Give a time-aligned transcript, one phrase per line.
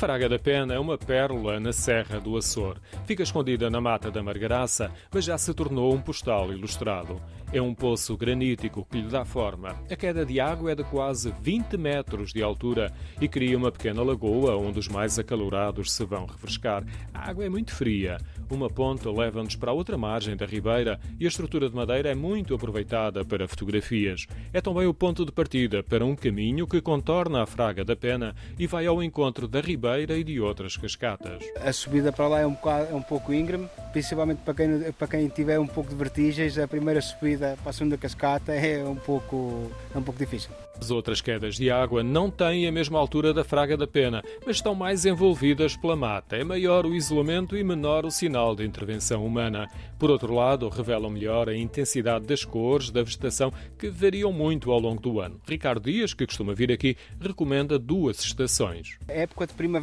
[0.00, 2.78] Fraga da Pena é uma pérola na Serra do Açor.
[3.04, 7.20] Fica escondida na mata da Margaraça, mas já se tornou um postal ilustrado.
[7.52, 9.76] É um poço granítico que lhe dá forma.
[9.90, 14.02] A queda de água é de quase 20 metros de altura e cria uma pequena
[14.02, 16.82] lagoa onde os mais acalorados se vão refrescar.
[17.12, 18.16] A água é muito fria.
[18.48, 22.14] Uma ponta leva-nos para a outra margem da ribeira e a estrutura de madeira é
[22.14, 24.26] muito aproveitada para fotografias.
[24.50, 28.34] É também o ponto de partida para um caminho que contorna a Fraga da Pena
[28.58, 31.42] e vai ao encontro da ribeira e de outras cascatas.
[31.56, 35.08] A subida para lá é um, bocado, é um pouco íngreme, principalmente para quem, para
[35.08, 36.58] quem tiver um pouco de vertigens.
[36.58, 40.50] A primeira subida subida para a segunda cascata é um pouco, é um pouco difícil.
[40.80, 44.56] As outras quedas de água não têm a mesma altura da Fraga da Pena, mas
[44.56, 46.36] estão mais envolvidas pela mata.
[46.36, 49.68] É maior o isolamento e menor o sinal de intervenção humana.
[49.98, 54.80] Por outro lado, revelam melhor a intensidade das cores da vegetação, que variam muito ao
[54.80, 55.38] longo do ano.
[55.46, 58.98] Ricardo Dias, que costuma vir aqui, recomenda duas estações.
[59.06, 59.79] A época de primavera,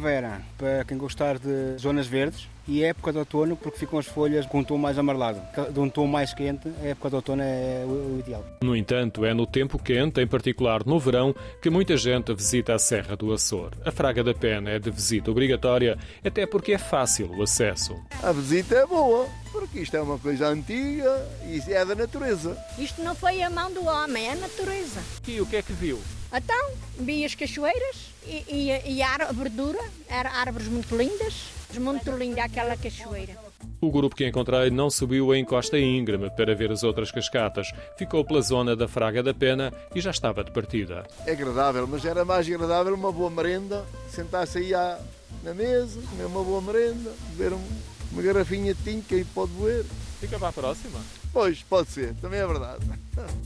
[0.56, 4.44] para quem gostar de zonas verdes, e a época de outono porque ficam as folhas
[4.44, 5.40] com um tom mais amarelado.
[5.72, 8.44] De um tom mais quente, a época de outono é o ideal.
[8.62, 12.78] No entanto, é no tempo quente, em particular no verão, que muita gente visita a
[12.78, 13.70] Serra do Açor.
[13.86, 17.96] A Fraga da Pena é de visita obrigatória, até porque é fácil o acesso.
[18.22, 22.56] A visita é boa, porque isto é uma coisa antiga e é da natureza.
[22.78, 25.00] Isto não foi a mão do homem, é a natureza.
[25.26, 25.98] E o que é que viu?
[26.32, 31.46] Então, vi as cachoeiras e, e, e a verdura, eram árvores muito lindas,
[31.78, 33.36] muito linda aquela cachoeira.
[33.80, 37.72] O grupo que encontrei não subiu a encosta íngreme para ver as outras cascatas.
[37.96, 41.06] Ficou pela zona da Fraga da Pena e já estava de partida.
[41.24, 44.98] É agradável, mas era mais agradável uma boa merenda, sentar-se aí à,
[45.42, 47.64] na mesa, comer uma boa merenda, beber um,
[48.12, 49.86] uma garrafinha de tinta que aí pode beber.
[50.20, 51.00] Fica para a próxima?
[51.32, 52.84] Pois, pode ser, também é verdade.